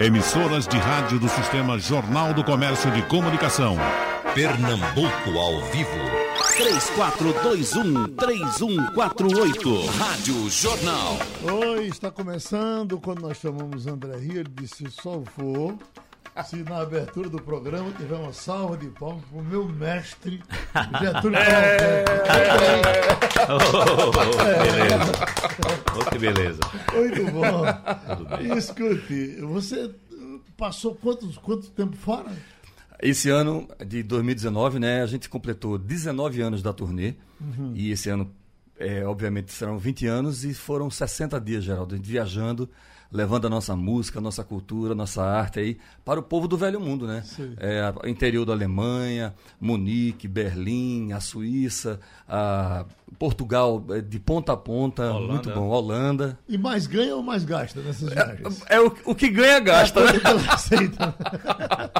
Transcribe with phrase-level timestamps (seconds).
[0.00, 3.76] Emissoras de rádio do Sistema Jornal do Comércio de Comunicação.
[4.34, 5.88] Pernambuco ao vivo.
[8.16, 9.86] 3421-3148.
[9.96, 11.16] Rádio Jornal.
[11.44, 12.98] Oi, está começando.
[12.98, 15.78] Quando nós chamamos André Rio, ele disse: só vou
[16.42, 20.42] se na abertura do programa tiver uma salva de palmas para o meu mestre,
[21.00, 22.04] Getúlio É.
[23.46, 25.12] Cavalcante.
[25.96, 26.60] Oh, que beleza.
[26.92, 28.56] Muito bom.
[28.56, 29.94] Escute, você
[30.56, 32.30] passou quantos, quanto tempo fora?
[33.00, 37.14] Esse ano de 2019, né, a gente completou 19 anos da turnê.
[37.74, 38.30] E esse ano,
[38.78, 42.68] é, obviamente, serão 20 anos e foram 60 dias, Geraldo, a gente viajando,
[43.12, 46.56] levando a nossa música, a nossa cultura, a nossa arte aí para o povo do
[46.56, 47.22] velho mundo, né?
[47.58, 52.84] É, interior da Alemanha, Munique, Berlim, a Suíça, a
[53.18, 55.32] Portugal, é, de ponta a ponta, Holanda.
[55.32, 56.38] muito bom, Holanda.
[56.48, 58.62] E mais ganha ou mais gasta nessas viagens?
[58.68, 60.20] É o, o que ganha, gasta, né?
[60.50, 61.14] Aceita.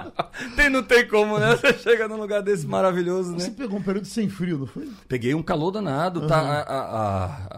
[0.57, 1.57] Tem, não tem como, né?
[1.57, 3.39] Você chega num lugar desse maravilhoso, né?
[3.39, 4.91] Você pegou um período sem frio, não foi?
[5.09, 6.37] Peguei um calor danado, tá?
[6.39, 6.61] A,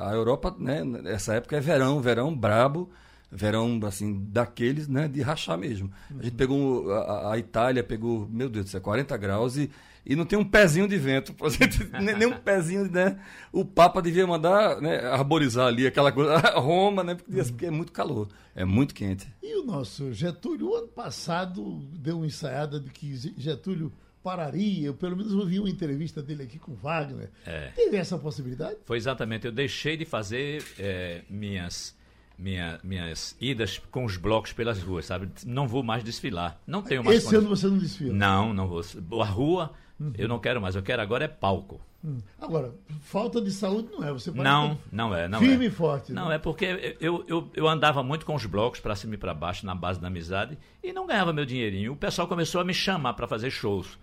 [0.04, 0.84] a, a- Europa, né?
[0.84, 2.90] Nessa época é verão, verão brabo,
[3.30, 5.08] verão assim daqueles, né?
[5.08, 5.90] De rachar mesmo.
[6.18, 9.70] A gente pegou a, a Itália, pegou, meu Deus do céu, 40 graus e,
[10.04, 11.34] e não tem um pezinho de vento,
[12.00, 13.18] nem, nem um pezinho, né?
[13.52, 15.00] O Papa devia mandar, né?
[15.06, 17.14] Arborizar ali aquela coisa, Roma, né?
[17.14, 19.26] Porque, porque é muito calor, é muito quente.
[19.42, 23.92] E o nosso Getúlio, o ano passado, deu uma ensaiada de que Getúlio
[24.26, 24.88] pararia.
[24.88, 27.30] Eu, pelo menos, ouvi uma entrevista dele aqui com Wagner.
[27.46, 27.68] É.
[27.76, 28.76] Teve essa possibilidade?
[28.84, 29.46] Foi exatamente.
[29.46, 31.95] Eu deixei de fazer é, minhas,
[32.38, 35.28] minha, minhas idas com os blocos pelas ruas, sabe?
[35.44, 36.60] Não vou mais desfilar.
[36.66, 37.24] Não tenho mais.
[37.24, 38.12] Esse ano você não desfila.
[38.12, 38.82] Não, não vou.
[39.22, 39.72] A rua,
[40.16, 40.76] eu não quero mais.
[40.76, 41.80] Eu quero agora é palco.
[42.04, 42.18] Hum.
[42.40, 44.12] Agora, falta de saúde não é.
[44.12, 45.26] Você pode Não, não é.
[45.26, 45.68] Não firme é.
[45.68, 46.12] e forte.
[46.12, 46.36] Não, né?
[46.36, 49.66] é porque eu, eu, eu andava muito com os blocos para cima e para baixo,
[49.66, 51.92] na base da amizade, e não ganhava meu dinheirinho.
[51.92, 53.98] O pessoal começou a me chamar para fazer shows.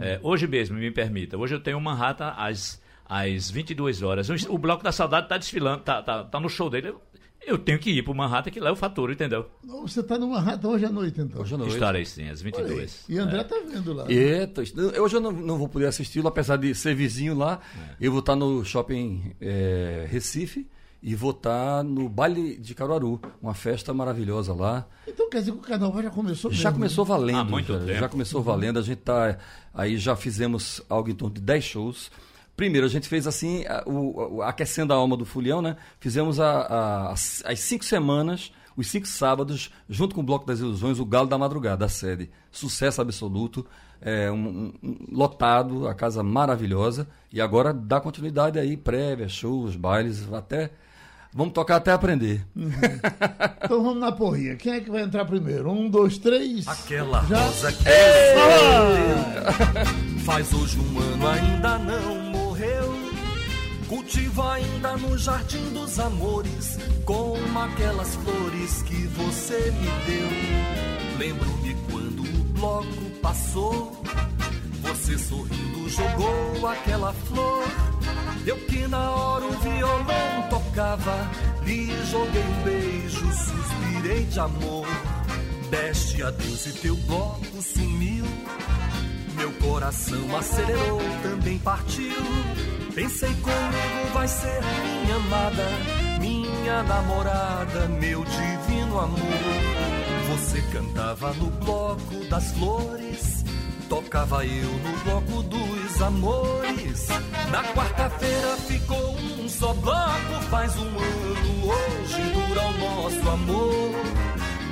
[0.00, 4.28] É, hoje mesmo, me permita, hoje eu tenho Manhattan às, às 22 horas.
[4.28, 6.88] O, o Bloco da Saudade está desfilando, tá, tá, tá no show dele.
[6.88, 7.02] Eu,
[7.46, 9.46] eu tenho que ir para o Manhattan, que lá eu faturo, entendeu?
[9.82, 11.40] Você está numa rata hoje à noite, então.
[11.40, 11.74] Hoje à noite.
[11.74, 12.62] Estarei sim, às Olha aí.
[12.64, 13.04] 22.
[13.08, 13.40] E André É.
[13.42, 14.04] está vendo lá.
[14.10, 14.62] Eita,
[15.00, 17.60] hoje eu não, não vou poder assisti-lo, apesar de ser vizinho lá.
[18.00, 20.66] Eu vou estar no shopping é, Recife
[21.02, 24.86] e vou estar no baile de Caruaru, uma festa maravilhosa lá.
[25.06, 27.08] Então quer dizer que o carnaval já começou Já mesmo, começou né?
[27.10, 27.38] valendo.
[27.38, 27.98] Há muito já, tempo.
[28.00, 28.78] já começou valendo.
[28.78, 29.38] A gente tá.
[29.72, 32.10] Aí já fizemos algo em torno de 10 shows.
[32.56, 35.76] Primeiro, a gente fez assim, a- o, o- aquecendo a alma do Fulião, né?
[36.00, 40.98] Fizemos a- a- as, cinco semanas, os cinco sábados, junto com o Bloco das Ilusões,
[40.98, 42.30] o Galo da Madrugada, a sede.
[42.50, 43.66] Sucesso absoluto,
[44.00, 47.06] é, um, um- lotado, a casa maravilhosa.
[47.32, 50.70] E agora dá continuidade aí, prévia, shows, bailes, até.
[51.34, 52.46] Vamos tocar até aprender.
[53.62, 54.56] Então vamos na porrinha.
[54.56, 55.70] Quem é que vai entrar primeiro?
[55.70, 56.66] Um, dois, três.
[56.66, 57.36] Aquela Já?
[57.38, 57.84] rosa que
[60.20, 62.25] faz hoje um ano ainda não.
[63.96, 71.18] Cultiva ainda no jardim dos amores, como aquelas flores que você me deu.
[71.18, 74.02] Lembro-me quando o bloco passou,
[74.82, 77.64] você sorrindo jogou aquela flor.
[78.46, 81.30] Eu que na hora o violão tocava,
[81.64, 84.86] lhe joguei um beijo, suspirei de amor.
[85.70, 88.26] Deste adeus e teu bloco sumiu.
[89.36, 92.12] Meu coração acelerou, também partiu.
[92.96, 94.58] Pensei comigo vai ser
[95.02, 95.68] minha amada,
[96.18, 99.20] minha namorada, meu divino amor.
[100.30, 103.44] Você cantava no bloco das flores,
[103.90, 107.08] tocava eu no bloco dos amores.
[107.50, 113.92] Na quarta-feira ficou um só bloco, faz um ano, hoje dura o nosso amor.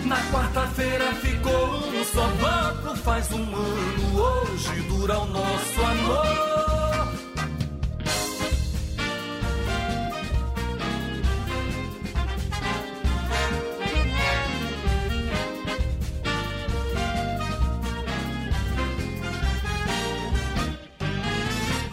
[0.06, 6.63] Na quarta-feira ficou um só bloco, faz um ano, hoje dura o nosso amor.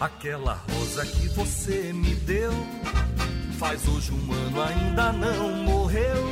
[0.02, 2.50] Aquela rosa que você me deu
[3.56, 6.24] faz hoje um ano ainda não morreu.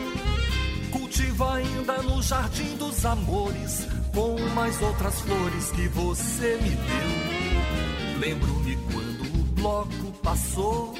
[0.90, 8.18] Cultiva ainda no jardim dos amores com mais outras flores que você me deu.
[8.18, 10.92] Lembro-me quando o bloco passou,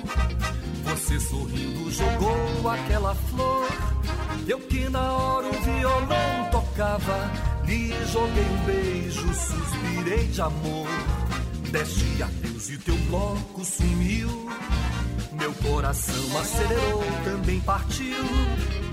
[0.85, 3.67] você sorrindo jogou aquela flor.
[4.47, 7.33] Eu que na hora o violão tocava,
[7.65, 10.87] lhe joguei um beijo, suspirei de amor.
[11.73, 12.23] Deste
[12.61, 14.29] adeus e teu bloco sumiu.
[15.33, 18.25] Meu coração acelerou, também partiu.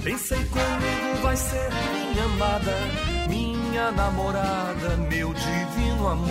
[0.04, 2.78] Pensei comigo vai ser minha amada,
[3.28, 6.30] minha namorada, meu divino amor.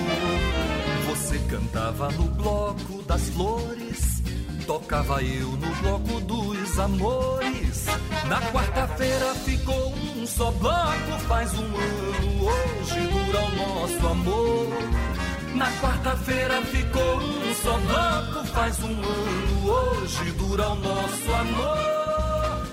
[1.08, 4.22] Você cantava no bloco das flores,
[4.66, 7.86] tocava eu no bloco dos amores.
[8.28, 15.25] Na quarta-feira ficou um só bloco, faz um ano, hoje dura o nosso amor.
[15.56, 22.66] Na quarta-feira ficou um só bloco, faz um ano, hoje dura o nosso amor.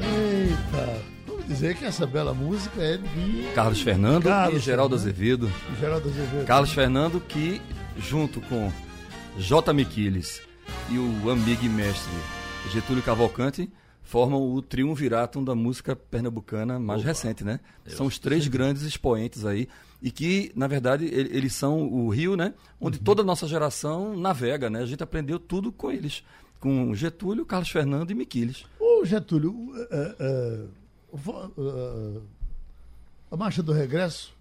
[0.00, 5.12] Eita, vamos dizer que essa bela música é de Carlos Fernando Carlos e Geraldo Fernando.
[5.12, 5.52] Azevedo.
[5.78, 6.46] Geraldo Azevedo.
[6.46, 7.60] Carlos Fernando que,
[7.98, 8.72] junto com
[9.36, 9.74] J.
[9.74, 10.40] Miquiles
[10.88, 12.14] e o amigo e mestre
[12.72, 13.70] Getúlio Cavalcante,
[14.08, 17.60] formam o triunviratum da música pernambucana mais recente, né?
[17.86, 19.68] São os três grandes expoentes aí
[20.02, 22.54] e que, na verdade, ele- eles são o rio, né?
[22.80, 24.80] Onde toda a nossa geração navega, né?
[24.80, 26.24] A gente aprendeu tudo com eles,
[26.58, 28.64] com Getúlio, Carlos Fernando e Miquiles.
[28.80, 29.54] Ô, Getúlio,
[29.90, 30.64] é,
[31.12, 32.20] vo- é,
[33.30, 34.32] a Marcha do Regresso,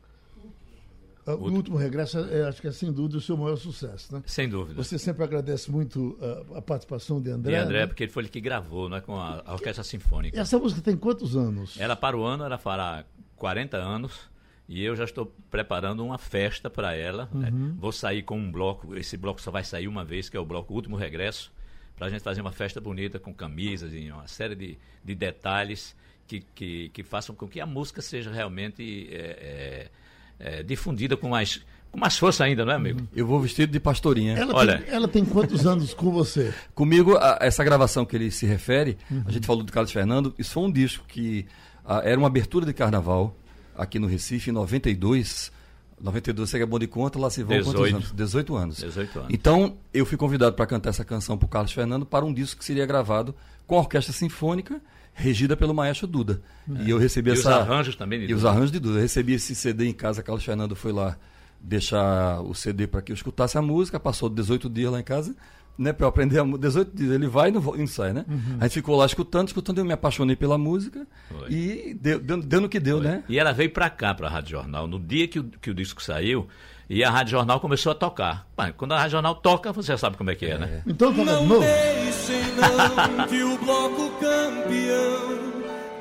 [1.28, 4.24] é, o último regresso, é, acho que é sem dúvida o seu maior sucesso, né?
[4.26, 4.82] Sem dúvida.
[4.82, 6.18] Você sempre agradece muito
[6.54, 7.54] a, a participação de André.
[7.54, 7.88] E André, né?
[7.88, 10.38] porque ele foi ele que gravou, né, com a, a Orquestra Sinfônica.
[10.38, 11.80] E essa música tem quantos anos?
[11.80, 14.30] Ela para o ano, ela fará 40 anos.
[14.70, 17.30] E eu já estou preparando uma festa para ela.
[17.34, 17.50] né?
[17.78, 18.96] Vou sair com um bloco.
[18.98, 21.54] Esse bloco só vai sair uma vez, que é o bloco Último Regresso.
[21.96, 25.96] Para a gente fazer uma festa bonita com camisas e uma série de, de detalhes
[26.28, 29.92] que, que, que façam com que a música seja realmente é, é,
[30.40, 31.62] é, difundida com mais,
[31.92, 33.02] com mais força ainda, não é, amigo?
[33.16, 34.34] Eu vou vestido de pastorinha.
[34.38, 34.80] Ela, Olha.
[34.80, 36.54] tem, ela tem quantos anos com você?
[36.76, 40.52] Comigo, a- essa gravação que ele se refere, a gente falou do Carlos Fernando, isso
[40.54, 41.46] foi um disco que
[41.86, 43.36] ah, era uma abertura de carnaval
[43.76, 45.52] aqui no Recife, em 92.
[46.00, 47.96] 92, você que é bom de conta, lá se vão quantos 18.
[47.96, 48.12] anos?
[48.12, 48.78] 18 anos.
[48.78, 49.34] 18 anos.
[49.34, 52.60] Então, eu fui convidado para cantar essa canção para o Carlos Fernando para um disco
[52.60, 53.34] que seria gravado
[53.66, 54.80] com a orquestra sinfônica,
[55.18, 56.42] regida pelo maestro Duda.
[56.86, 57.34] E eu recebi É.
[57.34, 57.56] E os essa.
[57.56, 58.50] arranjos também E os Duda.
[58.52, 58.98] arranjos de Duda.
[59.00, 61.18] Eu recebi esse CD em casa, Carlos Fernando foi lá
[61.60, 65.36] deixar o CD para que eu escutasse a música, passou 18 dias lá em casa,
[65.78, 66.68] né, para eu aprender a música.
[66.68, 68.26] 18 dias, ele vai e não, e sai, né?
[68.60, 71.06] A gente ficou lá escutando, escutando, eu me apaixonei pela música
[71.50, 73.24] e deu, deu, deu no que deu, né?
[73.28, 76.02] E ela veio pra cá, pra Rádio Jornal, no dia que o, que o disco
[76.02, 76.48] saiu,
[76.90, 78.46] e a Rádio Jornal começou a tocar.
[78.56, 80.82] Pá, quando a Rádio Jornal toca, você já sabe como é que é, né?
[80.88, 81.62] Então toca de Não novo.
[81.62, 85.38] deixem não que o bloco campeão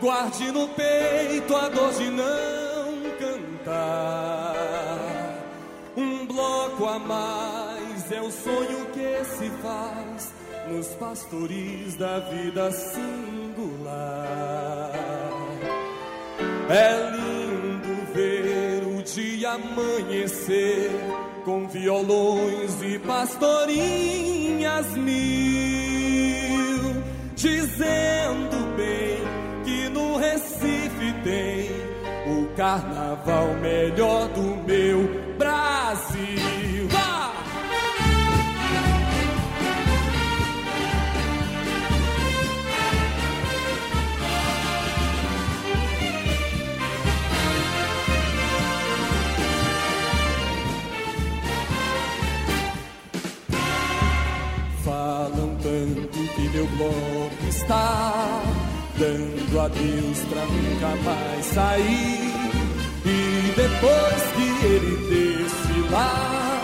[0.01, 2.87] guarde no peito a dor de não
[3.19, 4.55] cantar.
[5.97, 10.33] Um bloco a mais é o sonho que se faz
[10.69, 13.97] nos pastoris da vida singular.
[16.69, 17.36] É lindo
[19.17, 20.91] dia amanhecer
[21.43, 25.17] com violões e pastorinhas mil,
[27.35, 29.17] dizendo bem
[29.65, 31.71] que no Recife tem
[32.31, 35.09] o carnaval melhor do meu
[35.39, 36.56] Brasil.
[56.57, 58.43] Meu bloco está
[58.99, 62.33] dando adeus pra nunca mais sair.
[63.05, 66.63] E depois que ele desfilar,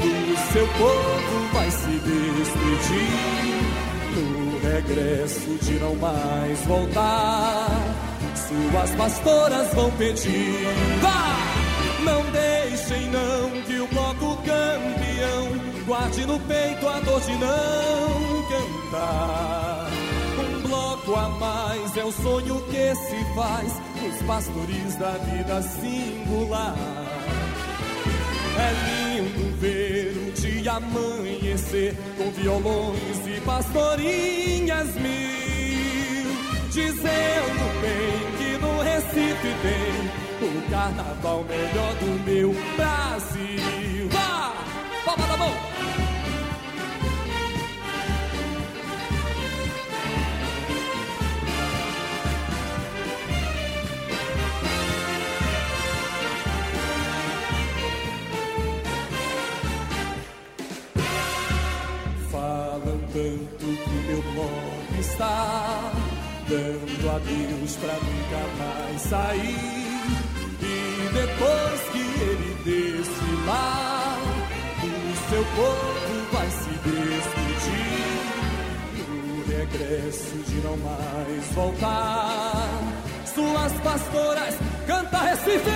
[0.00, 3.26] do seu povo vai se despedir.
[4.16, 7.68] No regresso de não mais voltar,
[8.34, 10.66] suas pastoras vão pedir.
[11.02, 11.36] Vá!
[12.04, 18.25] Não deixem não que o bloco campeão guarde no peito a dor de não
[18.94, 26.76] Um bloco a mais é o sonho que se faz nos pastoris da vida singular.
[28.58, 36.30] É lindo ver o dia amanhecer com violões e pastorinhas mil,
[36.70, 44.08] dizendo bem que no Recife tem o carnaval melhor do meu Brasil.
[44.10, 44.54] Vá!
[45.04, 45.75] Palma da mão!
[65.16, 65.92] Está
[66.46, 69.56] dando adeus pra nunca mais sair.
[70.60, 74.18] E depois que ele desfilar,
[74.82, 77.96] o seu povo vai se despedir.
[79.08, 82.68] No regresso de não mais voltar.
[83.34, 84.54] Suas pastoras
[84.86, 85.70] canta Recife.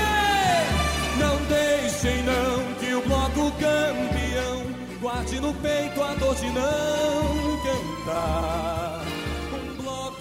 [1.18, 4.66] Não deixem não que o bloco campeão
[5.00, 8.99] guarde no peito a dor de não cantar.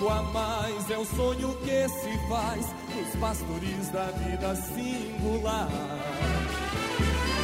[0.10, 5.70] A mais é o sonho que se faz nos pastores da vida singular.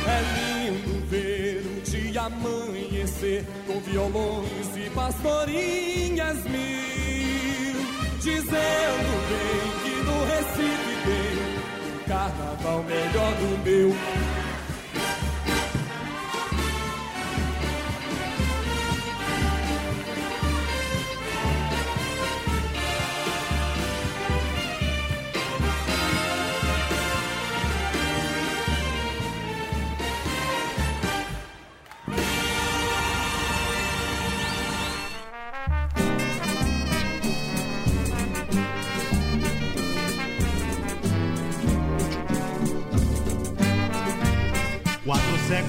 [0.08, 7.76] É lindo ver um dia amanhecer com violões e pastorinhas mil,
[8.20, 14.45] dizendo bem que no Recife tem um carnaval melhor do meu.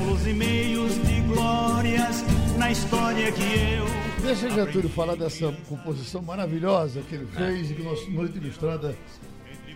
[0.06, 2.24] Séculos e meios de glórias
[2.56, 3.86] na história que eu.
[4.22, 8.94] Deixa Getúlio falar dessa composição maravilhosa que ele fez e que nossa Noite Ilustrada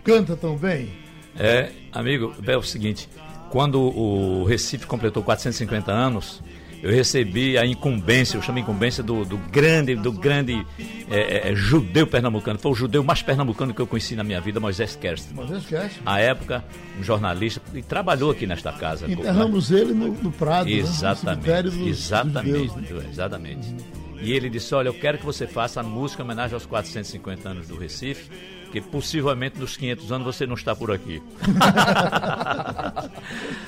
[0.03, 0.89] canta tão bem.
[1.37, 3.09] É, amigo, é o seguinte,
[3.49, 6.41] quando o Recife completou 450 anos,
[6.81, 10.65] eu recebi a incumbência, eu chamo incumbência do, do grande, do grande
[11.09, 12.57] é, é, judeu pernambucano.
[12.57, 15.31] Foi o judeu mais pernambucano que eu conheci na minha vida, Moisés Kerst.
[15.31, 15.97] Moisés Kerst.
[16.05, 16.63] À época,
[16.99, 19.09] um jornalista, e trabalhou aqui nesta casa.
[19.09, 21.61] Enterramos ele no, no Prado, exatamente, né?
[21.61, 23.09] no exatamente, judeus, né?
[23.11, 23.75] exatamente.
[24.19, 27.49] E ele disse, olha, eu quero que você faça a música em homenagem aos 450
[27.49, 28.29] anos do Recife,
[28.71, 31.21] que possivelmente nos 500 anos você não está por aqui.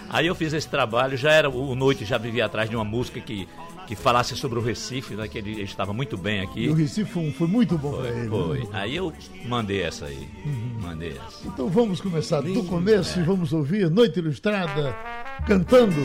[0.10, 3.20] Aí eu fiz esse trabalho, já era o Noite, já vivia atrás de uma música
[3.20, 3.48] que,
[3.88, 6.66] que falasse sobre o Recife, né, que ele, ele estava muito bem aqui.
[6.66, 8.30] E o Recife foi, foi muito bom para ele.
[8.30, 8.60] Foi.
[8.60, 8.68] né?
[8.72, 9.12] Aí eu
[9.46, 10.28] mandei essa aí.
[10.82, 11.48] Mandei essa.
[11.48, 14.96] Então vamos começar do começo e vamos ouvir Noite Ilustrada
[15.46, 16.02] cantando.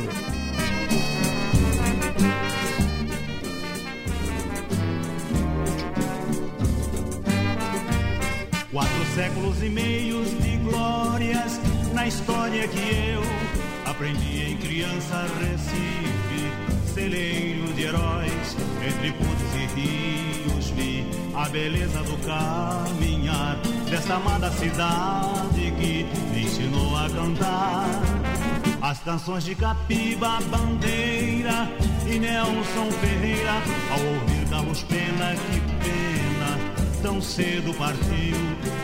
[9.19, 11.61] Séculos e meios de glórias
[11.93, 13.21] na história que eu
[13.85, 22.17] aprendi em criança Recife, celeiro de heróis, entre pontes e rios vi a beleza do
[22.19, 23.57] caminhar
[23.91, 27.89] desta amada cidade que me ensinou a cantar.
[28.81, 31.69] As canções de Capiba, Bandeira
[32.07, 33.55] e Nelson Ferreira,
[33.91, 36.18] ao ouvir Carlos Pena, que pena
[37.03, 38.37] tão cedo partiu.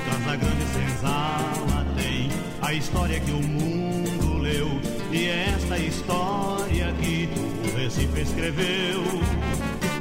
[0.07, 2.29] Casa Grande Senzala tem
[2.63, 4.69] a história que o mundo leu.
[5.13, 7.29] E é esta história que
[7.73, 9.03] o Recife escreveu.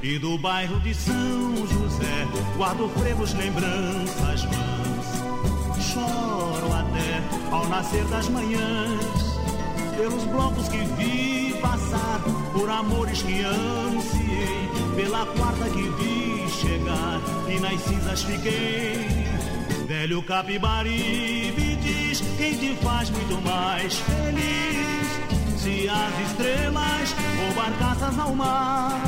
[0.01, 2.27] E do bairro de São José,
[2.57, 5.83] guardo frevos lembranças vãs.
[5.93, 9.05] Choro até ao nascer das manhãs,
[9.95, 12.19] pelos blocos que vi passar,
[12.51, 16.12] por amores que ansiei, pela quarta que vi
[16.63, 18.95] chegar e nas cinzas fiquei.
[19.87, 25.61] Velho Capibari me diz quem te faz muito mais feliz.
[25.61, 27.15] Se as estrelas
[27.45, 28.99] ou barcaças ao mar.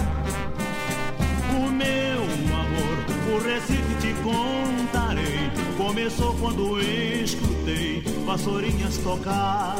[1.57, 2.23] O meu
[2.61, 5.51] amor, o Recife te contarei.
[5.77, 9.75] Começou quando escutei vassourinhas tocar.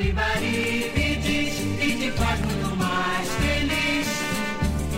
[0.00, 4.06] Velho Capibari me diz que te faz muito mais feliz.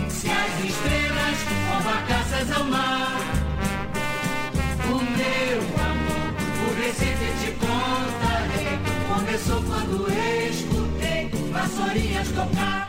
[0.09, 1.37] Se as estrelas
[1.75, 3.19] ou barcaças ao mar.
[4.87, 6.33] O meu amor,
[6.69, 8.79] o Recife te contarei.
[9.13, 12.82] Começou quando escutei vassourinhas tocar.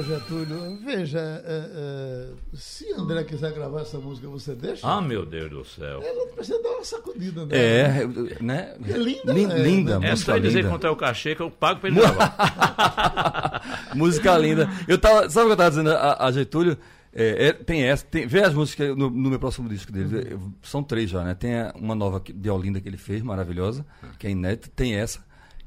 [0.00, 4.86] Eita, Getúlio, veja, é, é, se André quiser gravar essa música, você deixa?
[4.86, 6.00] Ah, meu Deus do céu.
[6.02, 7.56] Ela precisa dar uma sacudida, né?
[7.56, 8.06] É,
[8.40, 8.74] né?
[8.88, 9.58] É linda, Lin- né?
[9.62, 12.00] linda, É música só ele dizer quanto é o cachê que eu pago pra ele
[12.00, 13.62] gravar.
[13.94, 14.68] música linda.
[14.88, 16.78] Eu tava, sabe o que eu tava dizendo a, a Getúlio?
[17.12, 20.28] É, é, tem essa, tem, vê as músicas no, no meu próximo disco dele.
[20.34, 21.34] é, São três já, né?
[21.34, 23.84] Tem a- uma nova de Olinda que ele fez, maravilhosa,
[24.18, 24.68] que é inédita.
[24.74, 25.18] Tem essa,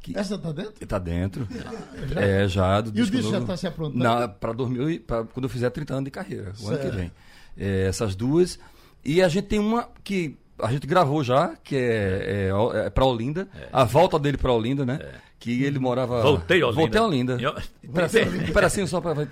[0.03, 0.86] que Essa tá dentro?
[0.86, 1.48] tá dentro.
[2.15, 2.81] É, já.
[2.81, 3.48] Do E o disco já novo.
[3.48, 4.03] tá se aprontando?
[4.03, 6.83] Na, pra 2000, e- pra, quando eu fizer 30 anos de carreira, o ano que
[6.83, 6.95] Certo.
[6.95, 7.12] vem.
[7.57, 8.60] É, essas duas.
[9.03, 13.05] E a gente tem uma que a gente gravou já, que é, é, é pra
[13.05, 13.48] Olinda.
[13.72, 15.00] A volta dele pra Olinda, né?
[15.39, 16.22] Que ele morava.
[16.22, 16.81] Voltei a Olinda.
[16.81, 17.38] Voltei a Olinda.
[17.41, 17.55] Eu-
[17.89, 19.27] Um pedacinho, só vai.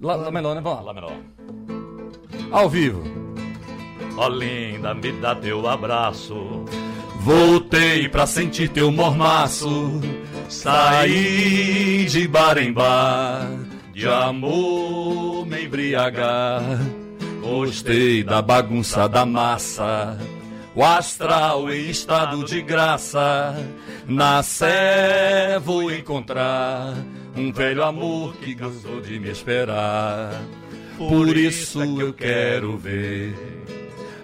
[0.00, 0.60] Lá, lá menor, né?
[0.60, 0.84] Vamos lá.
[0.84, 1.12] Lá menor.
[2.50, 3.02] Ao vivo.
[4.16, 6.64] Ó linda, me dá teu abraço.
[7.18, 10.00] Voltei pra sentir teu mormaço.
[10.48, 13.50] Saí de bar em bar.
[13.92, 16.62] De amor me embriagar.
[17.42, 20.16] Gostei da bagunça da massa.
[20.74, 23.54] O astral em estado de graça.
[24.06, 26.94] Na sé vou encontrar
[27.36, 30.40] um velho amor que cansou de me esperar.
[30.96, 33.34] Por isso eu quero ver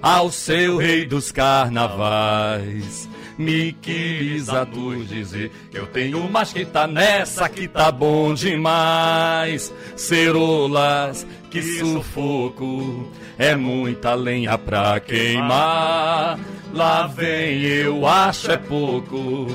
[0.05, 3.09] ao seu rei dos carnavais.
[3.39, 8.35] Me quis a tu dizer que eu tenho mais que tá nessa que tá bom
[8.35, 9.73] demais.
[9.97, 16.39] Cerolas, que sufoco, é muita lenha pra queimar.
[16.75, 19.47] Lá vem eu acho é pouco.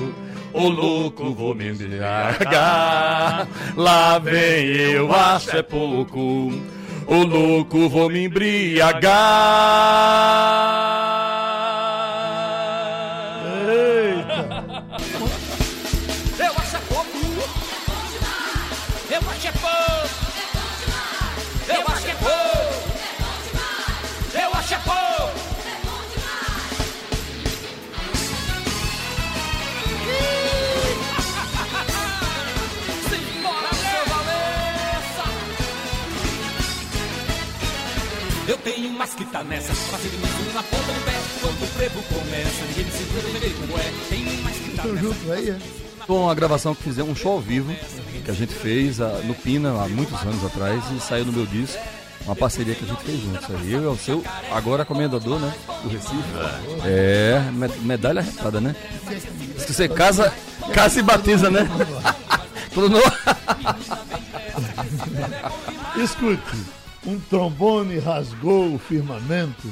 [0.52, 3.46] Ô louco, vou me embriagar.
[3.76, 6.52] Lá vem eu acho é pouco.
[7.06, 9.10] Ô louco, vou me embriagar.
[39.10, 41.12] Mais que tá nessa, fazer mesmo na ponta do pé.
[41.40, 43.92] Quando o frevo começa, ninguém me segura, eu verei como é.
[44.08, 45.00] Tenho mais que tá nessa.
[45.00, 45.58] juntos aí, é?
[46.06, 47.74] Foi uma gravação que fizemos, um show ao vivo,
[48.24, 51.46] que a gente fez ah, no Pina há muitos anos atrás e saiu no meu
[51.46, 51.78] disco.
[52.24, 53.72] Uma parceria que a gente fez juntos aí.
[53.72, 55.52] Eu e o seu, agora comendador, né?
[55.82, 56.22] Do Recife.
[56.84, 58.76] É, me- medalha retada, né?
[59.56, 60.32] Diz que você casa,
[60.72, 61.66] casa e batiza, né?
[62.72, 63.00] Tudo no...
[66.02, 66.40] Escute,
[67.06, 69.68] um trombone rasgou o firmamento,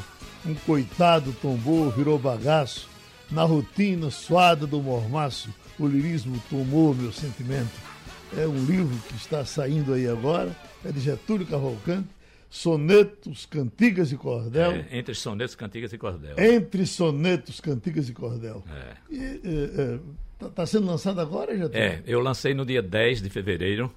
[0.46, 2.88] um coitado tombou, virou bagaço,
[3.30, 7.88] na rotina suada do mormaço, o lirismo tomou meu sentimento.
[8.36, 12.08] É um livro que está saindo aí agora, é de Getúlio Cavalcante,
[12.50, 14.72] Sonetos, Cantigas e Cordel.
[14.72, 16.34] É, entre sonetos, cantigas e cordel.
[16.38, 18.64] Entre sonetos, cantigas e cordel.
[19.10, 19.98] É.
[20.46, 21.78] Está sendo lançado agora, Getúlio?
[21.78, 23.92] É, eu lancei no dia 10 de fevereiro,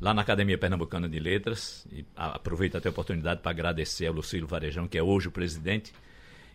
[0.00, 4.46] lá na Academia Pernambucana de Letras, e aproveito até a oportunidade para agradecer ao Lucílio
[4.46, 5.92] Varejão, que é hoje o presidente,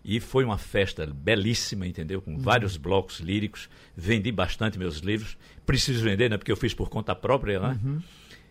[0.05, 2.21] e foi uma festa belíssima, entendeu?
[2.21, 6.37] Com vários blocos líricos, vendi bastante meus livros, preciso vender, né?
[6.37, 7.79] Porque eu fiz por conta própria, né?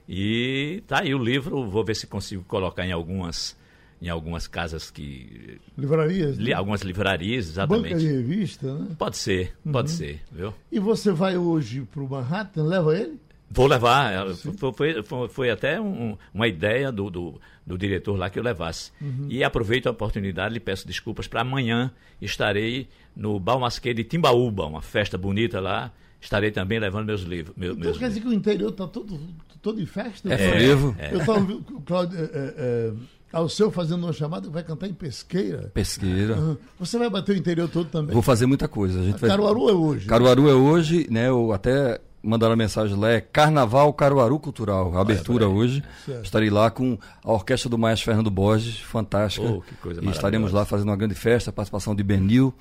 [0.08, 3.56] E tá aí o livro, vou ver se consigo colocar em algumas,
[4.00, 5.60] em algumas casas que...
[5.76, 6.36] Livrarias?
[6.36, 6.52] li- né?
[6.54, 7.98] algumas livrarias, Banca exatamente.
[7.98, 8.96] de revista, né?
[8.98, 10.52] Pode ser, pode ser, viu?
[10.70, 13.18] E você vai hoje para o Manhattan, leva ele?
[13.54, 14.12] Vou levar.
[14.12, 18.42] ela- Foi, foi- foi- até um- uma ideia do, do, do diretor lá que eu
[18.42, 18.90] levasse.
[19.28, 21.90] E aproveito a oportunidade e peço desculpas para amanhã.
[22.20, 25.92] Estarei no Balmasquê de Timbaúba, uma festa bonita lá.
[26.20, 27.54] Estarei também levando meus livros.
[27.56, 29.18] Meus, Então meus quer dizer que o interior está todo,
[29.60, 30.32] todo em festa?
[30.32, 30.96] É Eu- frevo.
[31.10, 32.92] Eu estava ouvindo o Cláudio é, é, é,
[33.32, 35.72] ao seu fazendo uma chamada, vai cantar em pesqueira.
[35.74, 36.34] Pesqueira.
[36.34, 36.58] Aham.
[36.78, 38.12] Você vai bater o interior todo também?
[38.14, 39.00] Vou fazer muita coisa.
[39.00, 39.28] A gente vai...
[39.30, 40.06] Caruaru é hoje.
[40.06, 41.28] Caruaru é hoje, né?
[41.28, 45.82] Eu até mandaram a mensagem lá, é Carnaval Caruaru Cultural, a abertura hoje.
[46.06, 46.24] Certo.
[46.24, 49.46] Estarei lá com a orquestra do maestro Fernando Borges, fantástica.
[49.46, 52.54] Oh, que coisa e estaremos lá fazendo uma grande festa, participação de Benil.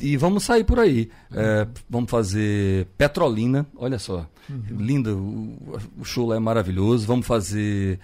[0.00, 1.10] E vamos sair por aí.
[1.32, 4.26] É, vamos fazer Petrolina, olha só.
[4.70, 7.06] Linda, o, o show lá é maravilhoso.
[7.06, 7.98] Vamos fazer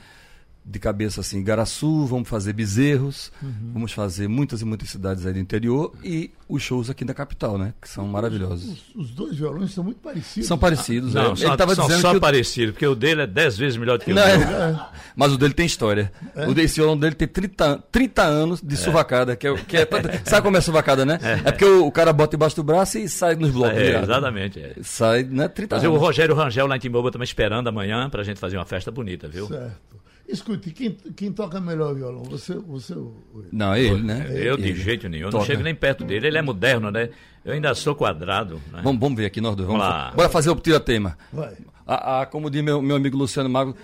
[0.65, 3.33] de cabeça assim, Garaçu, vamos fazer Bezerros,
[3.73, 7.57] vamos fazer muitas e muitas cidades aí do interior e os shows aqui da capital,
[7.57, 7.73] né?
[7.81, 8.69] Que são maravilhosos.
[8.95, 10.47] Os, os dois violões são muito parecidos.
[10.47, 11.15] São parecidos.
[11.15, 11.37] Não, é.
[11.37, 13.77] só, Ele estava são dizendo só que o- parecido, porque o dele é 10 vezes
[13.79, 14.49] melhor do que Não, o meu.
[14.63, 14.87] é.
[15.17, 16.13] Mas o dele tem história.
[16.49, 19.35] O desse violão dele tem 30, an- 30 anos de suvacada.
[19.37, 19.89] Que é, o- que é-
[20.25, 21.19] sabe como é suvacada, né?
[21.23, 23.79] É, porque o, o cara bota embaixo do braço e sai nos blocos.
[23.79, 24.61] É, exatamente.
[24.61, 24.75] É.
[24.83, 25.49] Sai, né?
[25.49, 26.03] 30 Fazer o anos.
[26.03, 29.47] Rogério Rangel lá em Timbaúba também esperando amanhã pra gente fazer uma festa bonita, viu?
[29.47, 30.00] Certo.
[30.31, 32.23] Escute, quem, quem toca melhor violão?
[32.25, 33.49] Você, você ou ele?
[33.53, 34.27] Não, é ele, né?
[34.33, 34.81] Eu de Ele.
[34.81, 35.39] jeito nenhum, eu Toca.
[35.43, 36.27] não chego nem perto dele.
[36.29, 37.11] Ele é moderno, né?
[37.45, 38.61] Eu ainda sou quadrado.
[38.73, 38.81] Né?
[38.85, 39.67] Vamos, vamos ver aqui, nós dois.
[39.67, 40.13] Vamos, lá.
[40.15, 41.19] Bora fazer o tira-tema.
[41.33, 41.55] Vai.
[41.87, 43.75] A, a- como diz meu, meu amigo Luciano Mago,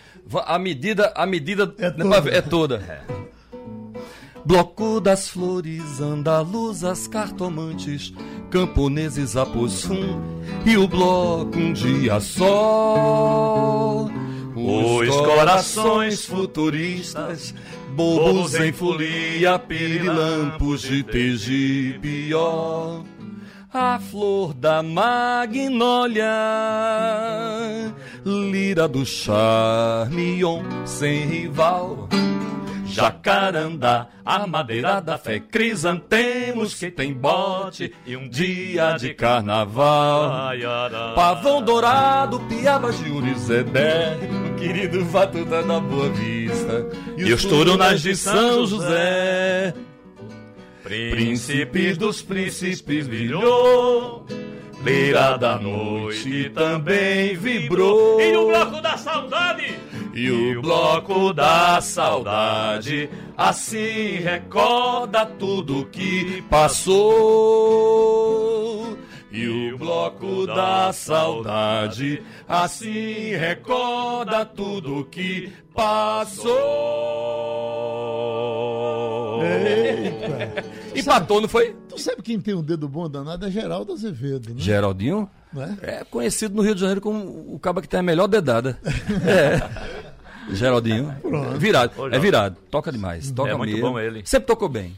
[0.44, 2.30] a medida, a medida É né, toda.
[2.30, 3.04] é toda.
[4.44, 8.14] Bloco das flores, andaluzas, cartomantes,
[8.48, 14.08] camponeses rum e o bloco um dia só.
[14.66, 17.54] Os corações futuristas,
[17.94, 23.04] bobos em folia, pirilampos de Tegipió.
[23.72, 26.24] A flor da magnólia,
[28.24, 32.08] lira do charmion sem rival.
[32.86, 40.52] Jacarandá, a madeira da fé, crisantemos que tem bote e um dia de carnaval.
[41.14, 44.16] Pavão dourado, piaba de Urizedé,
[44.50, 49.74] o querido Vatuta da Boa Vista e os turunas de São José.
[50.82, 54.24] Príncipes dos príncipes brilhou,
[54.86, 58.20] lira da noite também vibrou.
[58.20, 59.76] E o bloco da saudade?
[60.14, 67.76] E o bloco da saudade assim recorda tudo que passou.
[69.32, 76.54] E o bloco da saudade assim recorda tudo que passou.
[79.42, 80.64] Eita.
[80.94, 81.74] Empatou, não foi?
[81.96, 83.46] Tu sabe quem tem um dedo bom danado?
[83.46, 84.56] É Geraldo Azevedo, né?
[84.60, 85.28] Geraldinho?
[85.82, 86.00] É?
[86.00, 88.78] É conhecido no Rio de Janeiro como o cabo que tem a melhor dedada.
[89.26, 90.54] É.
[90.54, 91.12] Geraldinho.
[91.58, 92.14] Virado.
[92.14, 92.56] É virado.
[92.70, 93.32] Toca demais.
[93.32, 93.90] Toca É muito mesmo.
[93.90, 94.22] bom ele.
[94.24, 94.94] Sempre tocou bem.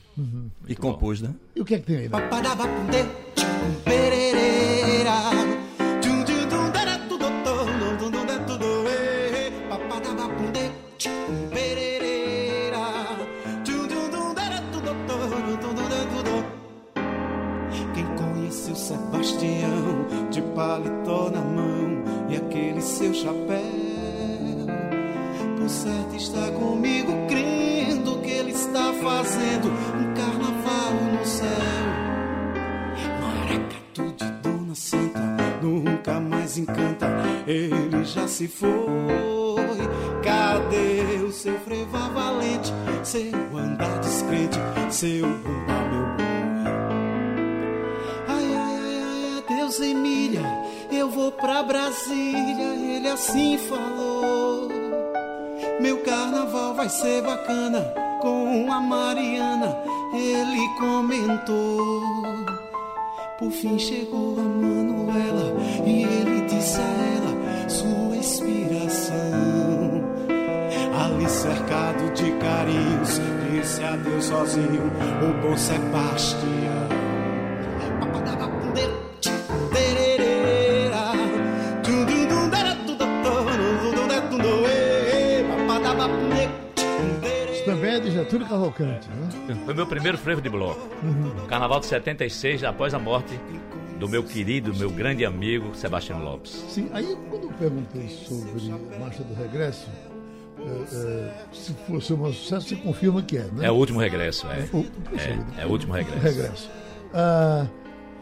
[0.67, 1.31] E compôs, né?
[1.57, 2.09] E o que é que tem aí?
[2.09, 3.09] né?
[38.39, 38.69] Se foi.
[40.23, 42.73] Cadê o seu frevar valente,
[43.03, 44.57] seu andar descrente,
[44.91, 46.25] seu bumba meu boi?
[48.29, 50.43] Ai, ai, ai, ai, adeus Emília,
[50.93, 54.69] eu vou pra Brasília, ele assim falou.
[55.81, 59.77] Meu carnaval vai ser bacana com a Mariana,
[60.15, 62.03] ele comentou.
[63.41, 69.19] Por fim chegou a Manuela e ele disse a ela sua inspiração.
[71.01, 74.91] Ali cercado de carinhos, disse adeus sozinho
[75.23, 76.89] o bom Sebastião.
[87.65, 89.55] Também é de Getúlio Cavalcante, né?
[89.67, 90.89] Foi meu primeiro frevo de bloco.
[91.49, 93.39] Carnaval de 76, após a morte
[93.99, 96.53] do meu querido, meu grande amigo Sebastião Lopes.
[96.69, 99.89] Sim, aí quando eu perguntei sobre Marcha do Regresso,
[100.61, 103.67] é, é, se fosse um sucesso, você confirma que é, né?
[103.67, 104.65] É o último regresso, é.
[104.73, 105.47] O- puxa vida.
[105.59, 106.21] É, é o último regresso.
[106.21, 106.71] regresso.
[107.15, 107.67] Ah,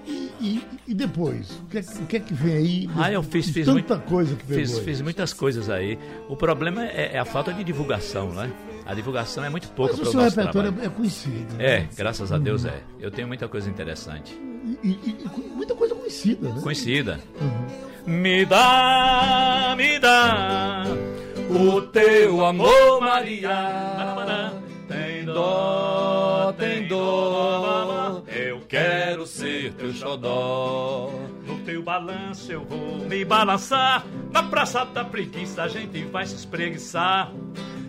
[0.06, 1.50] e, e- e depois?
[1.50, 2.90] O que, é, que- o que é que vem aí?
[2.96, 4.84] Ah, eu fiz, fiz Tanta muito- coisa que pegou fiz, aí.
[4.84, 5.98] fiz muitas coisas aí.
[6.28, 8.50] O problema é, é a falta de divulgação, né?
[8.84, 10.92] A divulgação é muito pouca para o seu nosso repertório trabalho.
[10.92, 11.54] é conhecido.
[11.56, 11.64] né?
[11.64, 12.80] É, graças a Deus é.
[13.00, 14.32] Eu tenho muita coisa interessante.
[14.82, 16.60] E, e- e muita coisa conhecida, né?
[16.62, 17.20] Conhecida.
[18.06, 20.84] Me dá, me dá
[21.50, 23.50] o teu amor, Maria.
[29.96, 31.10] Xodó.
[31.46, 34.04] No teu balanço eu vou me balançar.
[34.32, 37.32] Na praça da preguiça a gente vai se espreguiçar.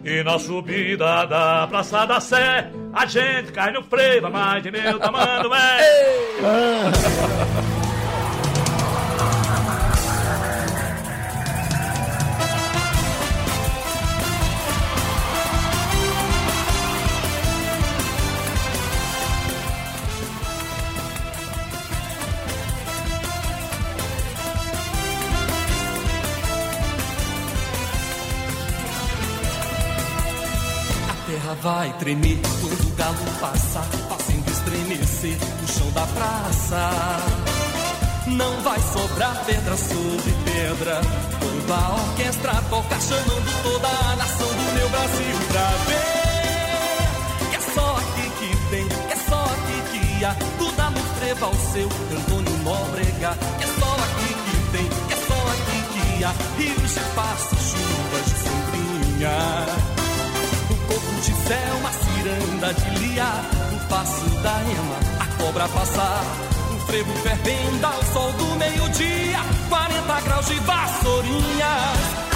[0.04, 4.98] E na subida da Praça da Sé, a gente cai no freio, mais de meu
[5.00, 5.78] tamanho é.
[32.08, 36.90] tremer quando o galo passar, fazendo estremecer o chão da praça.
[38.28, 41.02] Não vai sobrar pedra sobre pedra
[41.38, 47.50] quando a orquestra tocar, chamando toda a nação do meu Brasil pra ver.
[47.50, 51.46] Que é só aqui que tem, que é só aqui que há, tudo a treva
[51.46, 53.38] ao seu Antônio Nóbrega.
[53.58, 57.56] Que é só aqui que tem, que é só aqui que há, rios de passa,
[57.58, 59.97] chuvas de sombrinha.
[61.22, 66.24] De céu, uma ciranda de liar, o passo da ema, a cobra passar,
[66.76, 72.27] o frevo fervendo ao sol do meio-dia, 40 graus de vassourinha.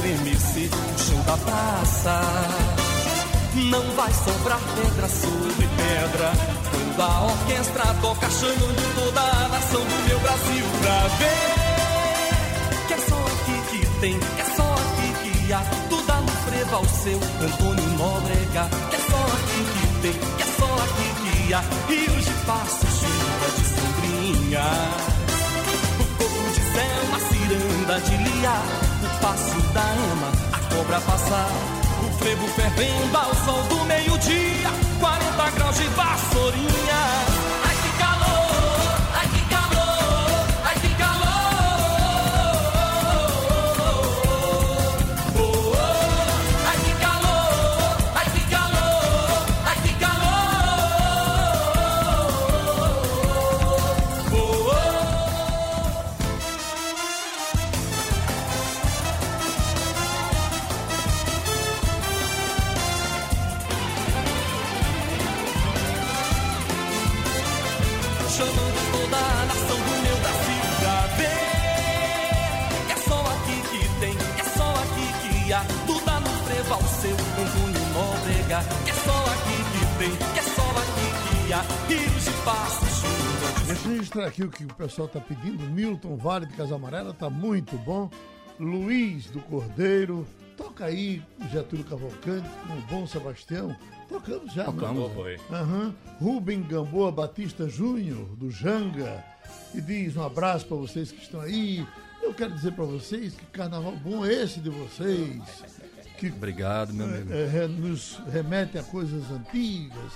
[0.00, 2.20] Fazendo estremecer o chão da praça.
[3.54, 6.32] Não vai sobrar pedra sobre pedra
[6.70, 12.86] quando a orquestra toca chamando toda a nação do meu Brasil pra ver.
[12.86, 16.28] Que é só aqui que tem, que é só aqui que há tudo a no
[16.28, 18.68] frevo ao seu Antônio Nóbrega.
[18.90, 22.86] Que é só aqui que tem, que é só aqui que há rios de passo,
[22.86, 24.64] chuva de sombrinha.
[25.98, 28.89] O corpo de céu, uma ciranda de liar,
[29.20, 31.50] passo da ama, a cobra passar.
[32.06, 37.39] O frevo fervendo ao sol do meio-dia, 40 graus de vassourinha.
[84.40, 85.62] Aqui o que o pessoal está pedindo.
[85.70, 88.10] Milton Vale de Casa Amarela tá muito bom.
[88.58, 90.26] Luiz do Cordeiro.
[90.56, 93.74] Toca aí o Getúlio Cavalcante com o Bom Sebastião.
[94.08, 95.08] Tocamos já, Tocamos.
[95.08, 95.14] né?
[95.14, 95.40] Foi.
[95.50, 95.94] Aham.
[96.20, 99.24] Rubem Gamboa Batista Júnior, do Janga.
[99.74, 101.86] E diz um abraço para vocês que estão aí.
[102.22, 105.40] Eu quero dizer para vocês que carnaval bom é esse de vocês.
[106.18, 107.32] Que Obrigado, meu amigo.
[107.32, 110.12] é, re- nos remete a coisas antigas.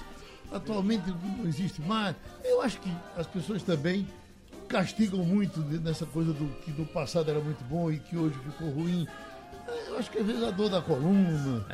[0.54, 1.04] Atualmente
[1.38, 2.14] não existe mais.
[2.44, 4.06] Eu acho que as pessoas também
[4.68, 8.70] castigam muito nessa coisa do que no passado era muito bom e que hoje ficou
[8.70, 9.06] ruim.
[9.88, 11.64] Eu acho que às vezes a dor da coluna,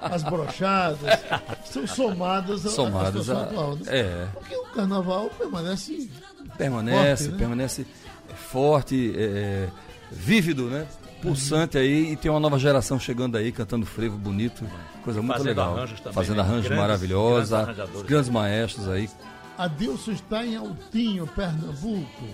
[0.00, 0.98] as brochadas,
[1.64, 3.76] são somadas à, à Somadas a- atual.
[3.76, 3.82] né?
[3.88, 4.28] é.
[4.32, 6.10] Porque o carnaval permanece
[6.56, 7.38] Permanece, Forte, né?
[7.38, 7.86] permanece
[8.34, 9.68] forte, é,
[10.10, 10.86] vívido, né?
[11.22, 14.64] Pulsante aí e tem uma nova geração chegando aí cantando frevo bonito,
[15.02, 15.76] coisa muito Fazendo legal.
[15.76, 16.42] arranjos também, Fazendo né?
[16.42, 19.10] arranjos Grandes- maravilhosos, grandes grandes maestros aí.
[19.58, 22.24] Adilson está em Altinho, Pernambuco.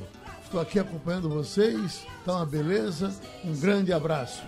[0.45, 2.05] Estou aqui acompanhando vocês.
[2.18, 3.14] Está uma beleza.
[3.45, 4.42] Um grande abraço.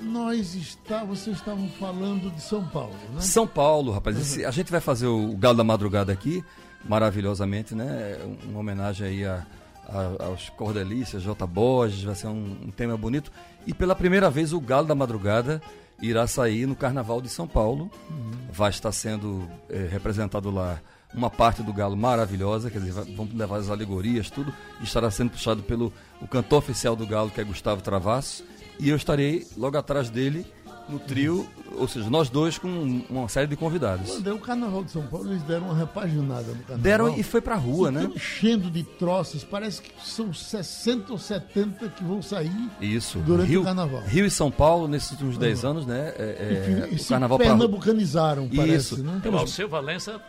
[0.00, 3.20] Nós está, vocês estavam falando de São Paulo, né?
[3.20, 4.18] São Paulo, rapaz.
[4.18, 6.42] esse- a gente vai fazer o Galo da Madrugada aqui,
[6.84, 8.18] maravilhosamente, né?
[8.48, 9.46] Uma homenagem aí a,
[9.88, 11.46] a- aos Cordelícias, J.
[11.46, 13.30] Borges, vai ser um, um tema bonito.
[13.66, 15.62] E pela primeira vez o Galo da Madrugada
[16.00, 17.90] irá sair no Carnaval de São Paulo.
[18.52, 20.80] Vai estar sendo eh, representado lá
[21.14, 24.52] uma parte do Galo maravilhosa, quer dizer, vamos levar as alegorias, tudo.
[24.82, 28.42] Estará sendo puxado pelo o cantor oficial do Galo, que é Gustavo Travasso.
[28.80, 30.46] E eu estarei logo atrás dele
[30.88, 34.10] no trio, ou seja, nós dois com uma série de convidados.
[34.10, 36.78] Quando é o Carnaval de São Paulo, eles deram uma repaginada no Carnaval.
[36.78, 38.02] Deram e foi pra rua, né?
[38.02, 39.44] Estão enchendo de troças.
[39.44, 43.18] Parece que são 60 ou 70 que vão sair Isso.
[43.20, 44.02] durante Rio, o Carnaval.
[44.02, 46.12] Rio e São Paulo, nesses últimos 10 anos, né?
[46.16, 49.02] É, é, e o se carnaval pra pernambucanizaram, parece, Isso.
[49.02, 49.20] né?
[49.24, 50.20] O Alceu Valença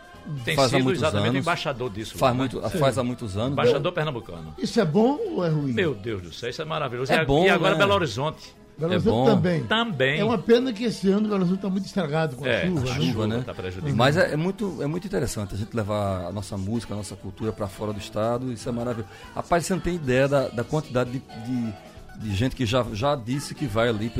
[0.44, 1.40] tem Faz há sido muitos exatamente anos.
[1.40, 2.16] embaixador disso.
[2.16, 2.70] Faz, muito, né?
[2.70, 3.52] faz há muitos anos.
[3.52, 4.54] Embaixador pernambucano.
[4.58, 5.72] Isso é bom ou é ruim?
[5.72, 7.12] Meu Deus do céu, isso é maravilhoso.
[7.12, 7.78] É e, bom, e agora né?
[7.78, 8.54] Belo Horizonte.
[8.76, 9.24] Belo é Horizonte bom.
[9.26, 9.64] também.
[9.64, 10.20] Também.
[10.20, 12.66] É uma pena que esse ano o Belo Horizonte está muito estragado com a É,
[12.66, 12.88] chuva, a né?
[12.94, 13.42] chuva, chuva né?
[13.46, 13.96] tá prejudicando.
[13.96, 17.14] Mas é, é muito, é muito interessante a gente levar a nossa música, a nossa
[17.14, 18.52] cultura para fora do estado.
[18.52, 19.08] Isso é maravilhoso.
[19.34, 21.74] Rapaz, você não tem ideia da, da quantidade de, de,
[22.28, 24.10] de gente que já, já disse que vai ali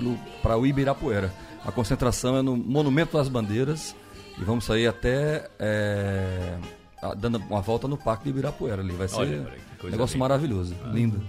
[0.43, 1.33] para o Ibirapuera.
[1.65, 3.97] A concentração é no Monumento das Bandeiras
[4.39, 6.55] e vamos sair até é,
[7.03, 8.93] a- dando uma volta no Parque de Ibirapuera ali.
[8.93, 9.47] Vai ser Olha,
[9.83, 11.23] um negócio maravilhoso, lindo.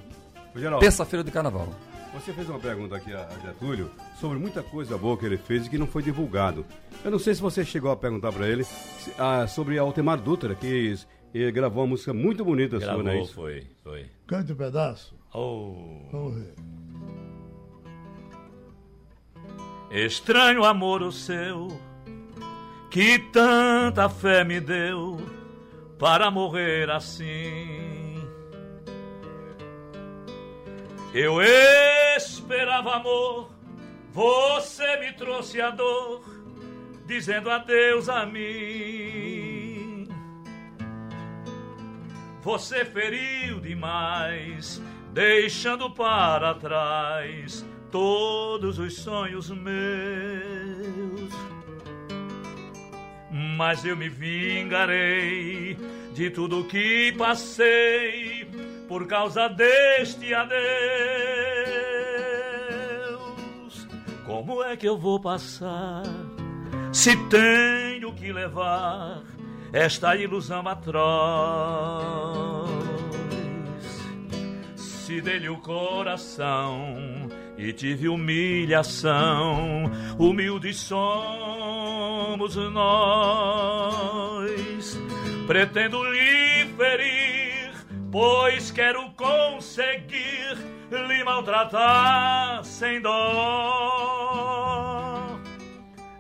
[0.56, 1.70] Ô, Geraldo, Terça-feira de carnaval.
[2.16, 5.66] Você fez uma pergunta aqui a a Getúlio sobre muita coisa boa que ele fez
[5.66, 6.66] e que não foi divulgado.
[7.04, 10.56] Eu não sei se você chegou a perguntar para ele se- ah, sobre Altemar Dutra,
[10.56, 10.96] que
[11.34, 13.34] ele gravou uma música muito bonita sua, não é Gravou, isso?
[13.34, 14.06] foi, foi.
[14.26, 15.16] Cante um pedaço.
[15.34, 16.08] Oh.
[16.12, 16.54] Vamos ver.
[19.92, 21.68] Estranho amor o seu,
[22.90, 25.18] que tanta fé me deu
[26.00, 28.18] para morrer assim.
[31.14, 31.42] Eu
[32.76, 33.50] esperava amor,
[34.12, 36.26] você me trouxe a dor,
[37.06, 40.10] dizendo adeus a mim.
[42.42, 44.82] Você feriu demais,
[45.14, 51.34] deixando para trás todos os sonhos meus.
[53.32, 55.78] Mas eu me vingarei
[56.14, 58.46] de tudo que passei
[58.88, 61.45] por causa deste adeus.
[64.46, 66.04] Como é que eu vou passar
[66.94, 69.24] se tenho que levar
[69.74, 71.10] esta ilusão atroz?
[74.76, 76.78] Se dele o coração
[77.58, 84.06] e tive humilhação, humildes somos nós.
[85.48, 87.74] Pretendo lhe ferir,
[88.12, 90.56] pois quero conseguir
[90.92, 94.05] lhe maltratar sem dó.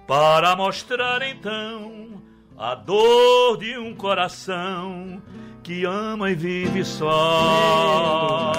[0.07, 2.21] Para mostrar então
[2.55, 5.19] a dor de um coração
[5.63, 8.53] que ama e vive só.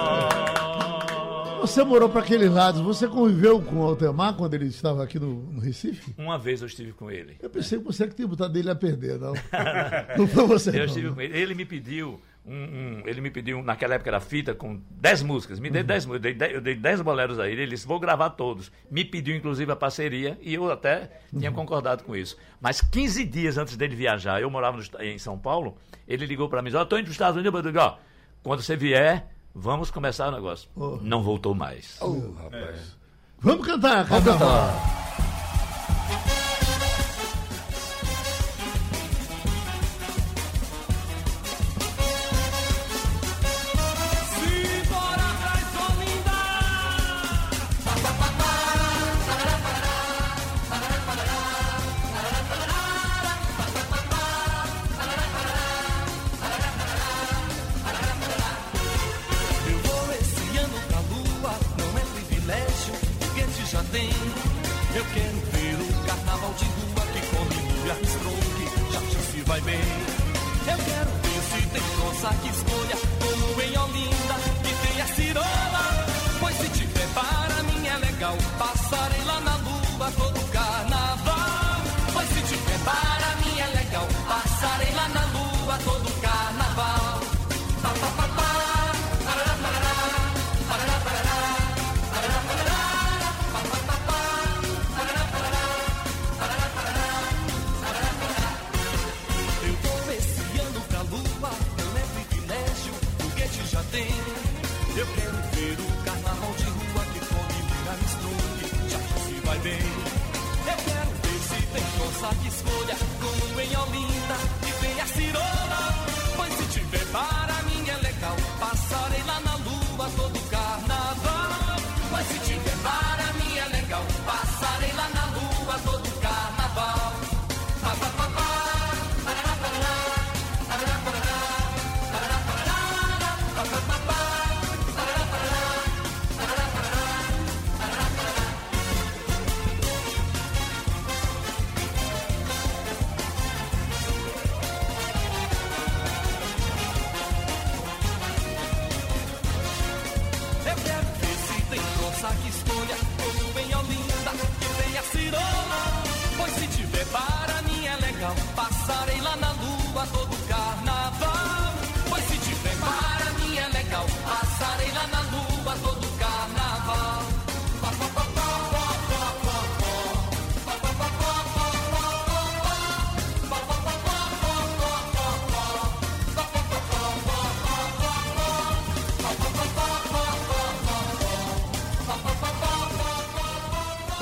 [1.60, 5.52] Você morou para aqueles lados, você conviveu com o Altemar quando ele estava aqui no,
[5.52, 6.14] no Recife?
[6.18, 7.36] Uma vez eu estive com ele.
[7.40, 9.34] Eu pensei que você que tinha botado ele a perder, não.
[10.18, 10.70] não foi você.
[10.70, 11.14] Eu não, estive né?
[11.14, 11.38] com ele.
[11.38, 12.20] Ele me pediu.
[12.46, 15.58] Um, um- ele me pediu, naquela época era fita com 10 músicas.
[15.58, 17.62] Me dei 10 músicas, eu dei dez- eu dei 10 boleros a ele.
[17.62, 18.70] Ele disse: vou gravar todos.
[18.90, 22.36] Me pediu, inclusive, a parceria e eu até tinha concordado com isso.
[22.60, 26.62] Mas 15 dias antes dele viajar, eu morava no em São Paulo, ele ligou para
[26.62, 27.58] mim: Ó, estou indo para os Estados Unidos.
[27.64, 27.96] Eu digo: ó,
[28.44, 30.68] quando você vier, vamos começar o negócio.
[31.02, 31.98] Não voltou mais.
[33.40, 35.25] Vamos cantar, Vamos cantar.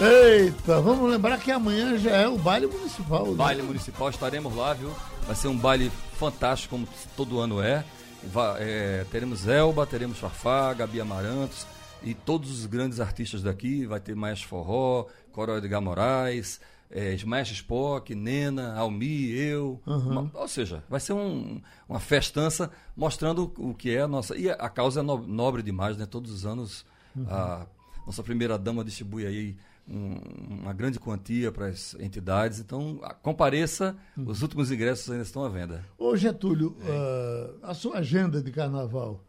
[0.09, 3.27] Eita, vamos lembrar que amanhã já é o baile municipal.
[3.27, 3.35] né?
[3.35, 4.91] Baile municipal, estaremos lá, viu?
[5.27, 6.87] Vai ser um baile fantástico, como
[7.17, 7.83] todo ano é.
[8.31, 11.67] Va- é, teremos Elba, teremos Farfá, Gabi Amarantos
[12.03, 13.87] e todos os grandes artistas daqui.
[13.87, 19.81] Vai ter Maestro Forró, Coral Edgar Moraes, é, Maestro Spock, Nena, Almi, eu.
[19.87, 24.37] Uma- ou seja, vai ser um- uma festança mostrando o que é a nossa.
[24.37, 26.05] E a, causa é no- nobre demais, né?
[26.05, 26.85] Todos os anos
[27.29, 27.67] a
[28.07, 29.57] nossa primeira dama distribui aí
[29.89, 30.19] um-
[30.63, 32.59] uma grande quantia para as entidades.
[32.61, 35.85] Então, a- compareça, os últimos ingressos ainda estão à venda.
[35.99, 36.77] Ô Getúlio,
[37.63, 39.21] ah, a sua agenda de carnaval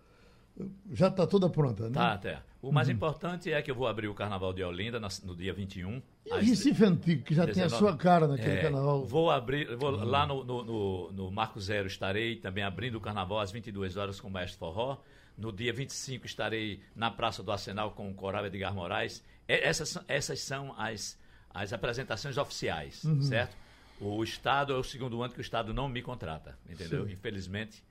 [0.91, 1.93] já está toda pronta, né?
[1.93, 2.39] Tá, até.
[2.61, 5.53] O mais importante é que eu vou abrir o Carnaval de Olinda na- no dia
[5.53, 6.01] 21.
[6.25, 7.77] E o às Recife Antigo, que já tem a 19.
[7.77, 9.05] sua cara naquele É, carnaval.
[9.05, 13.39] Vou abrir, vou lá no, no, no, no Marco Zero estarei também abrindo o carnaval
[13.39, 14.97] às 22 horas com o Mestre Forró.
[15.37, 19.23] No dia 25 estarei na Praça do Arsenal com o Coral Edgar Moraes.
[19.47, 21.17] E- Essas, são- essas são as,
[21.53, 23.21] as apresentações oficiais, Uhum.
[23.21, 23.55] certo?
[23.99, 27.05] O Estado é o segundo ano que o Estado não me contrata, entendeu?
[27.05, 27.13] Sim.
[27.13, 27.81] Infelizmente,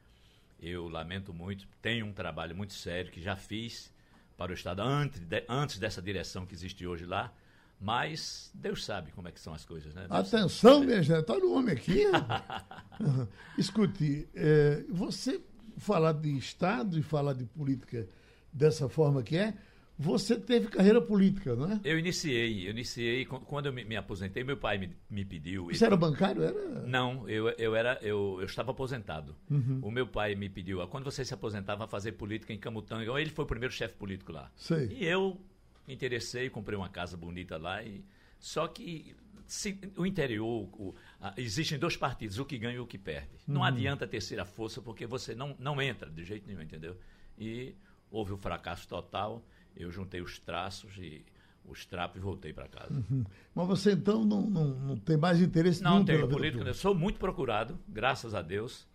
[0.60, 1.66] eu lamento muito.
[1.80, 3.90] Tenho um trabalho muito sério que já fiz
[4.36, 7.32] para o Estado antes, de- antes dessa direção que existe hoje lá.
[7.80, 10.06] Mas Deus sabe como é que são as coisas, né?
[10.08, 10.42] Deus sabe.
[10.42, 12.04] Atenção, minha gente, olha o homem aqui.
[13.58, 15.40] Escute, é, você
[15.78, 18.06] falar de Estado e falar de política
[18.52, 19.54] dessa forma que é,
[19.98, 21.80] você teve carreira política, não é?
[21.84, 25.66] Eu iniciei, eu iniciei qu- quando eu me, me aposentei, meu pai me, me pediu.
[25.66, 26.42] Você era bancário?
[26.42, 26.82] Era?
[26.82, 29.36] Não, eu, eu era eu, eu estava aposentado.
[29.50, 29.80] Uhum.
[29.82, 33.04] O meu pai me pediu, "Ah, quando você se aposentar, vai fazer política em Camutanga.
[33.20, 34.50] Ele foi o primeiro chefe político lá.
[34.56, 34.88] Sei.
[34.88, 35.40] E eu
[35.86, 38.04] me interessei, comprei uma casa bonita lá e
[38.40, 39.14] só que
[39.46, 43.28] se- o interior, o- a- existem dois partidos, o que ganha e o que perde.
[43.46, 43.66] Não Uhum.
[43.68, 46.96] adianta terceira força porque você não, não entra de jeito nenhum, entendeu?
[47.38, 47.74] E
[48.10, 49.44] houve o fracasso total.
[49.76, 51.24] Eu juntei os traços e
[51.64, 52.94] os trapos e voltei para casa.
[53.10, 53.24] Uhum.
[53.54, 56.94] Mas você então não, não, não tem mais interesse Não nenhum tenho político, eu sou
[56.94, 58.86] muito procurado, graças a Deus.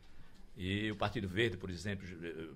[0.55, 2.05] E o Partido Verde, por exemplo,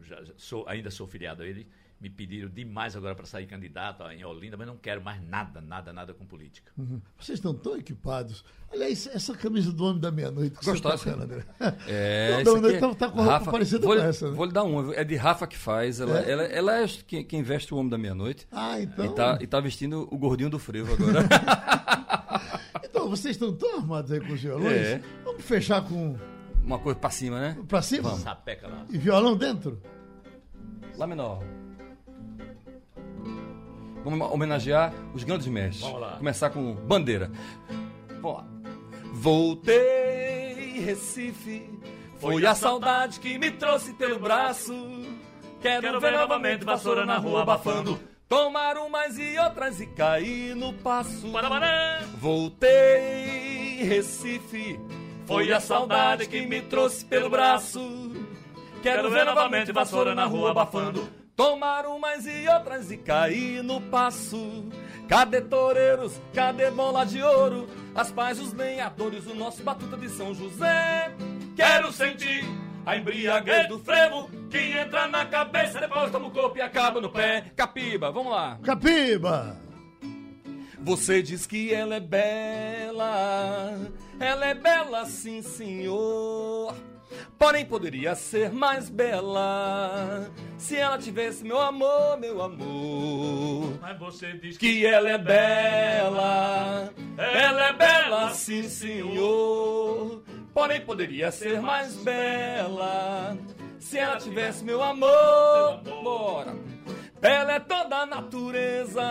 [0.03, 1.65] já sou, ainda sou filiado a ele.
[2.03, 5.93] Me pediram demais agora para sair candidato em Olinda, mas não quero mais nada, nada,
[5.93, 6.69] nada com política.
[6.77, 6.99] Uhum.
[7.17, 8.43] Vocês estão tão equipados.
[8.69, 11.45] Aliás, essa camisa do Homem da Meia-Noite que Gostou, você tá vendo, André?
[11.87, 14.29] É, Não, não, aqui tá, tá com a roupa Rafa, parecida vou, com essa.
[14.29, 14.35] né?
[14.35, 14.93] Vou lhe dar uma.
[14.93, 16.01] É de Rafa que faz.
[16.01, 16.23] Ela É?
[16.25, 18.45] é, ela, ela é quem, quem veste o Homem da Meia-Noite.
[18.51, 19.05] Ah, então.
[19.05, 21.23] E tá, e tá vestindo o gordinho do frevo agora.
[22.85, 24.71] Então, vocês estão tão armados aí com os violões.
[24.71, 25.01] É.
[25.25, 26.15] Vamos fechar com.
[26.63, 27.57] uma coisa pra cima, né?
[27.67, 28.09] Pra cima?
[28.09, 28.19] Vamos.
[28.23, 28.85] Sapeca lá.
[28.89, 29.81] E violão dentro?
[30.95, 31.43] Lá menor.
[34.03, 35.81] Vamos homenagear os grandes mestres.
[35.81, 36.17] Vamos lá.
[36.17, 37.31] Começar com bandeira.
[38.21, 38.45] Vamos lá.
[39.13, 41.69] Voltei, Recife.
[42.17, 44.73] Foi a saudade que me trouxe pelo braço.
[45.61, 47.99] Quero, ver novamente vassoura na rua abafando.
[48.27, 51.31] Tomar umas e outras e cair no passo.
[52.17, 54.79] Voltei, Recife.
[55.25, 57.79] Foi a saudade que me trouxe pelo braço.
[58.81, 61.22] Quero ver novamente vassoura na rua abafando.
[61.35, 64.65] Tomar umas e outras e cair no passo.
[65.09, 66.21] Cadê toureiros?
[66.33, 67.67] Cadê bola de ouro?
[67.95, 71.11] As pais, os lenhadores, o nosso batuta de São José.
[71.55, 72.43] Quero sentir
[72.85, 77.09] a embriaguez do frevo que entra na cabeça, depois toma o corpo e acaba no
[77.09, 77.51] pé.
[77.55, 78.59] Capiba, vamos lá.
[78.61, 79.57] Capiba!
[80.81, 83.79] Você diz que ela é bela,
[84.19, 86.75] ela é bela sim, senhor.
[87.37, 93.79] Porém, poderia ser mais bela se ela tivesse meu amor, meu amor.
[93.81, 100.23] Mas você diz Que ela é bela, ela é bela sim, senhor.
[100.53, 103.37] Porém, poderia ser mais bela
[103.79, 105.81] se ela tivesse meu amor.
[106.03, 106.55] Bora.
[107.19, 109.01] Bela é toda a natureza.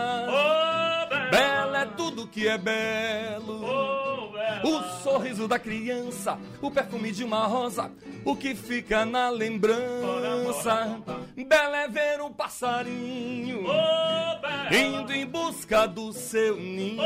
[1.31, 4.02] Bela é tudo que é belo.
[4.63, 7.91] O sorriso da criança, o perfume de uma rosa,
[8.25, 10.99] o que fica na lembrança.
[11.47, 13.65] Bela é ver um passarinho
[14.71, 17.01] indo em busca do seu ninho.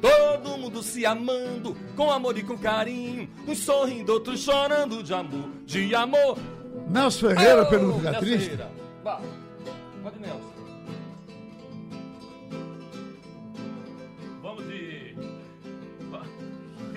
[0.00, 3.28] Todo mundo se amando, com amor e com carinho.
[3.46, 6.38] Uns sorrindo, outros chorando de amor, de amor.
[6.88, 8.50] Nelson Ferreira, Oh, não ficar Nelson triste.
[8.50, 8.70] Ferreira.
[9.02, 9.20] Vá.
[10.02, 10.45] Pode, Nelson.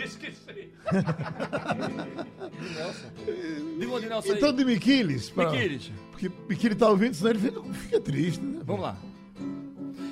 [0.10, 0.70] Esqueci.
[3.80, 4.34] De onde, Nelson?
[4.34, 5.30] Então de Miquiles.
[5.30, 5.92] pra- Miquiles.
[6.12, 8.60] Porque Miquiles tá ouvindo, senão ele fica, fica triste, né?
[8.66, 8.98] Vamos lá.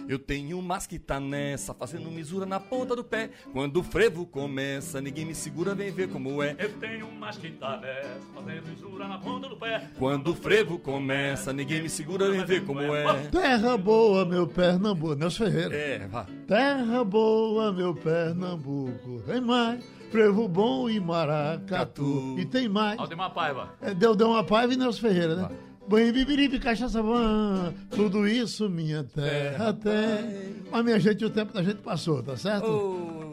[0.08, 3.30] Eu tenho mas que tá nessa, fazendo misura na ponta do pé.
[3.51, 6.55] Quando o frevo começa, ninguém me segura, vem ver como é.
[6.58, 9.89] Eu tenho um masquita dessa, fazendo isura na ponta do pé.
[9.97, 13.28] Quando o frevo começa, ninguém me segura, vem ver como é.
[13.30, 15.16] Terra boa, meu Pernambuco.
[15.16, 15.76] Nelson Ferreira.
[15.76, 16.26] É, vá.
[16.47, 19.22] Terra boa, meu Pernambuco.
[19.26, 19.84] Tem mais.
[20.10, 22.36] Frevo bom e maracatu.
[22.39, 22.97] E tem mais.
[22.97, 23.74] Aldemar Paiva.
[23.82, 25.49] É, deu, deu uma paiva e Nelson Ferreira, né?
[25.88, 30.56] Banho, bibiribe, cachaça, van, tudo isso minha terra tem.
[30.70, 32.68] Mas, minha gente, o tempo da gente passou, tá certo?